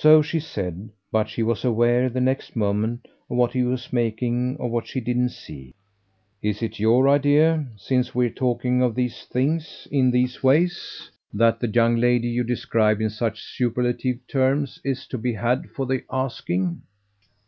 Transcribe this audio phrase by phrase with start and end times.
[0.00, 4.56] So she said, but she was aware the next moment of what he was making
[4.58, 5.76] of what she didn't see.
[6.42, 11.68] "Is it your idea since we're talking of these things in these ways that the
[11.68, 16.82] young lady you describe in such superlative terms is to be had for the asking?"